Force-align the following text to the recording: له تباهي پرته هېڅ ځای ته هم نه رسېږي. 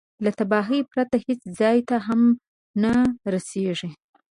له 0.23 0.31
تباهي 0.39 0.79
پرته 0.91 1.15
هېڅ 1.25 1.41
ځای 1.59 1.77
ته 1.89 1.95
هم 2.07 2.21
نه 2.81 2.93
رسېږي. 3.33 3.89